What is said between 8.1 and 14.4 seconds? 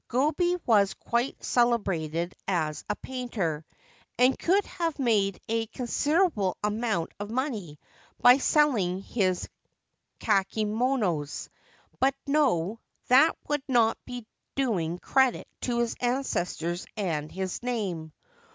by selling his kakemonos; but no— that would not be